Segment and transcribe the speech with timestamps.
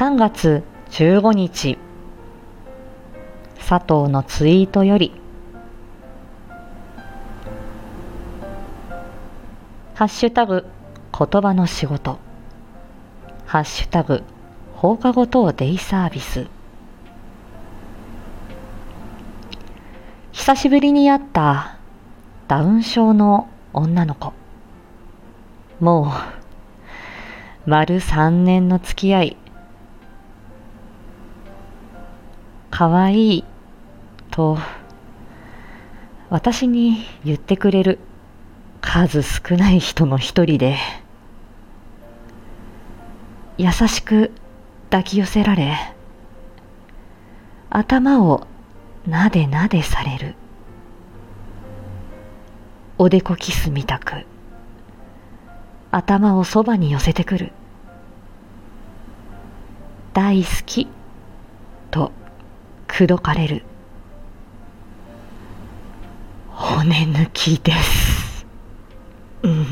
[0.00, 1.76] 3月15日。
[3.58, 5.12] 佐藤のツイートより。
[9.94, 10.64] ハッシュタグ
[11.12, 12.18] 言葉の仕事。
[13.44, 14.22] ハッシュタグ
[14.72, 16.46] 放課後等デイサービス。
[20.32, 21.76] 久しぶりに会った
[22.48, 24.32] ダウン症の女の子。
[25.78, 26.10] も
[27.66, 29.36] う丸3年の付き合い
[32.80, 33.44] かわいい
[34.30, 34.56] と
[36.30, 37.98] 私に言ってくれる
[38.80, 40.78] 数少ない人の一人で
[43.58, 44.32] 優しく
[44.88, 45.76] 抱き寄せられ
[47.68, 48.46] 頭を
[49.06, 50.34] なでなでされる。
[52.96, 54.24] おでこキスみたく
[55.90, 57.52] 頭をそばに寄せてくる。
[60.14, 60.88] 大好き
[61.90, 62.12] と
[63.00, 63.62] 口説かれる。
[66.50, 68.46] 骨抜きです。
[69.42, 69.66] うん。